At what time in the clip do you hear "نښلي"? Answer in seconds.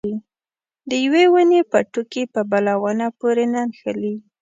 3.69-4.15